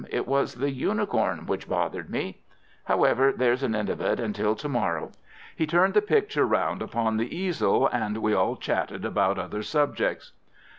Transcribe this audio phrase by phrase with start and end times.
[0.09, 2.41] It was the unicorn which bothered me.
[2.85, 5.11] However, there's an end of it until to morrow."
[5.55, 10.31] He turned the picture round upon the easel, and we all chatted about other subjects.